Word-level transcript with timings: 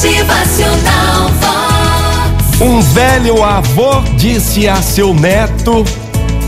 Motivacional 0.00 1.28
Vox. 1.40 2.60
Um 2.62 2.80
velho 2.80 3.44
avô 3.44 4.00
disse 4.16 4.66
a 4.66 4.80
seu 4.80 5.12
neto 5.12 5.84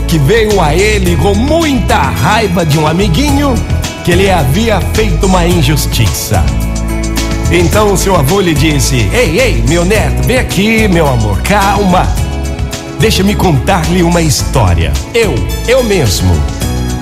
que 0.07 0.17
veio 0.17 0.59
a 0.59 0.73
ele 0.73 1.15
com 1.17 1.35
muita 1.35 1.97
raiva 1.97 2.65
de 2.65 2.79
um 2.79 2.87
amiguinho 2.87 3.53
que 4.03 4.15
lhe 4.15 4.27
havia 4.31 4.81
feito 4.95 5.27
uma 5.27 5.45
injustiça. 5.45 6.43
Então 7.51 7.95
seu 7.95 8.15
avô 8.15 8.41
lhe 8.41 8.55
disse: 8.55 9.07
Ei, 9.13 9.39
ei, 9.39 9.63
meu 9.69 9.85
neto, 9.85 10.25
vem 10.25 10.39
aqui, 10.39 10.87
meu 10.87 11.07
amor, 11.07 11.39
calma. 11.43 12.07
Deixa-me 12.99 13.35
contar-lhe 13.35 14.01
uma 14.01 14.23
história. 14.23 14.91
Eu, 15.13 15.35
eu 15.67 15.83
mesmo, 15.83 16.33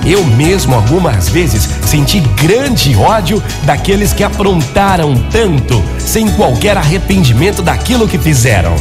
eu 0.04 0.24
mesmo 0.24 0.74
algumas 0.74 1.28
vezes 1.28 1.68
senti 1.84 2.20
grande 2.20 2.96
ódio 2.96 3.42
daqueles 3.64 4.12
que 4.12 4.24
aprontaram 4.24 5.14
tanto 5.30 5.82
sem 5.98 6.28
qualquer 6.30 6.76
arrependimento 6.76 7.62
daquilo 7.62 8.08
que 8.08 8.18
fizeram. 8.18 8.74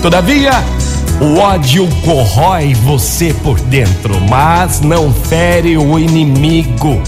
Todavia, 0.00 0.52
o 1.20 1.38
ódio 1.38 1.88
corrói 2.04 2.74
você 2.74 3.34
por 3.42 3.58
dentro, 3.58 4.20
mas 4.28 4.80
não 4.80 5.12
fere 5.12 5.76
o 5.76 5.98
inimigo. 5.98 7.02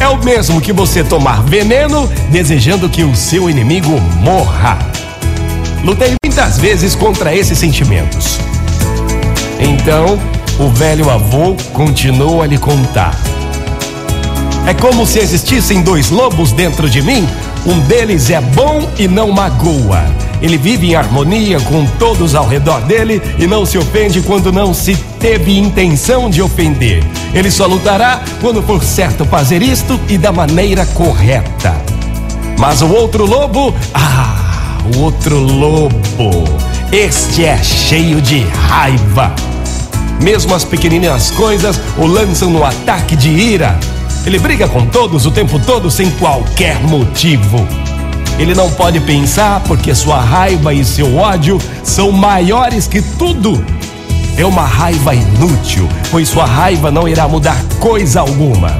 É 0.00 0.08
o 0.08 0.22
mesmo 0.24 0.60
que 0.60 0.72
você 0.72 1.04
tomar 1.04 1.42
veneno 1.42 2.08
desejando 2.30 2.88
que 2.88 3.04
o 3.04 3.14
seu 3.14 3.48
inimigo 3.48 4.00
morra. 4.20 4.78
Lutei 5.84 6.14
muitas 6.24 6.58
vezes 6.58 6.96
contra 6.96 7.34
esses 7.34 7.58
sentimentos. 7.58 8.38
Então, 9.60 10.18
o 10.58 10.68
velho 10.68 11.08
avô 11.08 11.54
continuou 11.72 12.42
a 12.42 12.46
lhe 12.46 12.58
contar. 12.58 13.14
É 14.66 14.74
como 14.74 15.06
se 15.06 15.18
existissem 15.18 15.82
dois 15.82 16.10
lobos 16.10 16.52
dentro 16.52 16.90
de 16.90 17.00
mim. 17.00 17.26
Um 17.64 17.78
deles 17.80 18.28
é 18.28 18.40
bom 18.40 18.86
e 18.98 19.06
não 19.06 19.30
magoa. 19.30 20.04
Ele 20.42 20.58
vive 20.58 20.88
em 20.88 20.94
harmonia 20.94 21.60
com 21.60 21.86
todos 21.98 22.34
ao 22.34 22.46
redor 22.46 22.80
dele 22.82 23.22
e 23.38 23.46
não 23.46 23.64
se 23.64 23.78
ofende 23.78 24.20
quando 24.20 24.52
não 24.52 24.74
se 24.74 24.94
teve 25.18 25.58
intenção 25.58 26.28
de 26.28 26.42
ofender. 26.42 27.02
Ele 27.32 27.50
só 27.50 27.66
lutará 27.66 28.20
quando 28.40 28.62
for 28.62 28.82
certo 28.84 29.24
fazer 29.24 29.62
isto 29.62 29.98
e 30.08 30.18
da 30.18 30.32
maneira 30.32 30.84
correta. 30.86 31.74
Mas 32.58 32.82
o 32.82 32.88
outro 32.88 33.24
lobo, 33.24 33.74
ah, 33.94 34.78
o 34.94 35.00
outro 35.00 35.38
lobo, 35.38 36.44
este 36.92 37.44
é 37.44 37.56
cheio 37.62 38.20
de 38.20 38.40
raiva. 38.68 39.47
Mesmo 40.20 40.54
as 40.54 40.64
pequeninas 40.64 41.30
coisas 41.30 41.80
o 41.96 42.06
lançam 42.06 42.50
no 42.50 42.64
ataque 42.64 43.14
de 43.14 43.30
ira. 43.30 43.78
Ele 44.26 44.38
briga 44.38 44.68
com 44.68 44.84
todos 44.86 45.26
o 45.26 45.30
tempo 45.30 45.58
todo 45.58 45.90
sem 45.90 46.10
qualquer 46.12 46.80
motivo. 46.82 47.66
Ele 48.38 48.54
não 48.54 48.70
pode 48.70 49.00
pensar 49.00 49.60
porque 49.60 49.94
sua 49.94 50.20
raiva 50.20 50.72
e 50.72 50.84
seu 50.84 51.16
ódio 51.16 51.60
são 51.82 52.12
maiores 52.12 52.86
que 52.86 53.00
tudo. 53.02 53.64
É 54.36 54.44
uma 54.44 54.64
raiva 54.64 55.14
inútil, 55.14 55.88
pois 56.10 56.28
sua 56.28 56.44
raiva 56.44 56.90
não 56.90 57.08
irá 57.08 57.26
mudar 57.26 57.60
coisa 57.80 58.20
alguma. 58.20 58.78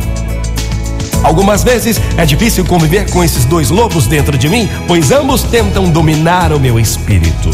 Algumas 1.25 1.64
vezes 1.64 2.00
é 2.17 2.25
difícil 2.25 2.64
conviver 2.64 3.11
com 3.11 3.25
esses 3.25 3.45
dois 3.45 3.70
lobos 3.70 4.06
dentro 4.06 4.39
de 4.39 4.48
mim, 4.48 4.69
pois 4.86 5.11
ambos 5.11 5.42
tentam 5.42 5.91
dominar 5.91 6.52
o 6.52 6.61
meu 6.61 6.78
espírito. 6.78 7.50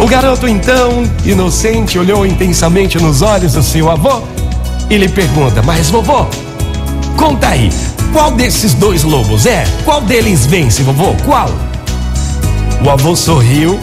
O 0.00 0.06
garoto, 0.06 0.46
então, 0.46 1.02
inocente, 1.24 1.98
olhou 1.98 2.24
intensamente 2.24 2.98
nos 3.02 3.20
olhos 3.20 3.54
do 3.54 3.62
seu 3.64 3.90
avô 3.90 4.22
e 4.88 4.96
lhe 4.96 5.08
pergunta: 5.08 5.60
Mas 5.60 5.90
vovô, 5.90 6.24
conta 7.16 7.48
aí, 7.48 7.68
qual 8.12 8.30
desses 8.30 8.74
dois 8.74 9.02
lobos 9.02 9.44
é? 9.44 9.64
Qual 9.84 10.00
deles 10.00 10.46
vence, 10.46 10.84
vovô? 10.84 11.16
Qual? 11.24 11.50
O 12.84 12.88
avô 12.88 13.16
sorriu 13.16 13.80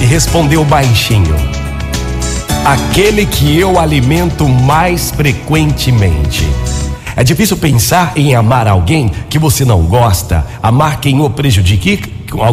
e 0.00 0.04
respondeu 0.04 0.64
baixinho: 0.64 1.36
Aquele 2.64 3.26
que 3.26 3.58
eu 3.58 3.78
alimento 3.78 4.48
mais 4.48 5.10
frequentemente. 5.10 6.48
É 7.20 7.22
difícil 7.22 7.58
pensar 7.58 8.14
em 8.16 8.34
amar 8.34 8.66
alguém 8.66 9.10
que 9.28 9.38
você 9.38 9.62
não 9.62 9.82
gosta, 9.82 10.46
amar 10.62 11.00
quem 11.00 11.20
o 11.20 11.28
prejudique, 11.28 12.10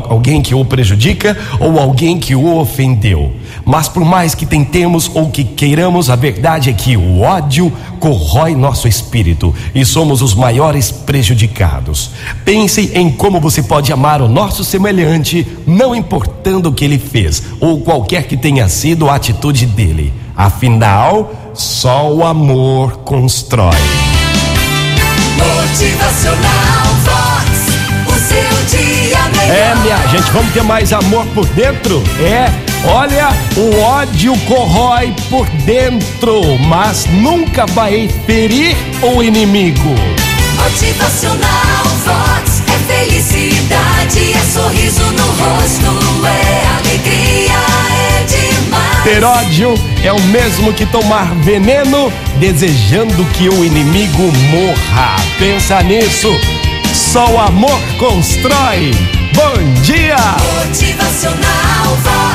alguém 0.10 0.42
que 0.42 0.54
o 0.54 0.66
prejudica 0.66 1.38
ou 1.58 1.80
alguém 1.80 2.20
que 2.20 2.36
o 2.36 2.58
ofendeu. 2.58 3.32
Mas 3.64 3.88
por 3.88 4.04
mais 4.04 4.36
que 4.36 4.46
tentemos 4.46 5.10
ou 5.14 5.30
que 5.30 5.46
queiramos, 5.46 6.10
a 6.10 6.18
verdade 6.18 6.70
é 6.70 6.74
que 6.74 6.98
o 6.98 7.22
ódio 7.22 7.72
corrói 7.98 8.56
nosso 8.56 8.90
espírito 8.90 9.56
e 9.74 9.86
somos 9.86 10.22
os 10.22 10.36
maiores 10.36 10.92
prejudicados. 10.92 12.12
Pense 12.44 12.92
em 12.94 13.10
como 13.10 13.40
você 13.40 13.64
pode 13.64 13.94
amar 13.94 14.22
o 14.22 14.28
nosso 14.28 14.66
semelhante, 14.66 15.48
não 15.66 15.96
importando 15.96 16.68
o 16.68 16.74
que 16.74 16.84
ele 16.84 17.00
fez 17.00 17.42
ou 17.62 17.80
qualquer 17.80 18.28
que 18.28 18.36
tenha 18.36 18.68
sido 18.68 19.10
a 19.10 19.16
atitude 19.16 19.66
dele. 19.66 20.12
Afinal, 20.36 21.54
só 21.54 22.14
o 22.14 22.26
amor 22.26 22.98
constrói. 22.98 24.07
Motivacional 26.08 26.86
Vox. 27.04 28.08
O 28.08 28.14
seu 28.14 28.80
dia 28.80 29.20
melhor. 29.30 29.56
É, 29.56 29.76
minha 29.82 30.08
gente, 30.08 30.32
vamos 30.32 30.54
ter 30.54 30.64
mais 30.64 30.94
amor 30.94 31.26
por 31.28 31.46
dentro? 31.48 32.02
É, 32.22 32.50
olha, 32.88 33.28
o 33.58 33.78
ódio 33.82 34.34
corrói 34.48 35.14
por 35.30 35.46
dentro, 35.66 36.58
mas 36.60 37.06
nunca 37.08 37.66
vai 37.68 38.08
ferir 38.26 38.78
o 39.02 39.22
inimigo. 39.22 39.96
Motivacional 40.56 41.84
Vox. 42.06 42.62
É 42.68 42.94
felicidade, 42.94 43.97
Ter 49.08 49.24
ódio 49.24 49.74
é 50.04 50.12
o 50.12 50.20
mesmo 50.24 50.74
que 50.74 50.86
tomar 50.86 51.34
veneno, 51.36 52.12
desejando 52.42 53.24
que 53.38 53.48
o 53.48 53.64
inimigo 53.64 54.24
morra. 54.52 55.16
Pensa 55.40 55.82
nisso. 55.82 56.28
Só 56.94 57.26
o 57.32 57.40
amor 57.40 57.80
constrói. 57.98 58.92
Bom 59.34 59.82
dia! 59.82 60.18
Motivacional. 60.60 62.27